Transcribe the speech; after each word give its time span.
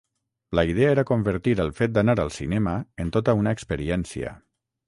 La 0.59 0.63
idea 0.69 0.93
era 0.93 1.03
convertir 1.09 1.53
el 1.65 1.69
fet 1.81 1.95
d'anar 1.97 2.17
al 2.25 2.33
cinema 2.39 2.75
en 3.05 3.15
tota 3.19 3.37
una 3.43 3.55
experiència. 3.59 4.35